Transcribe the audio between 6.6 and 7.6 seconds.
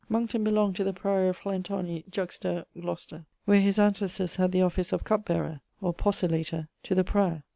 to the prior.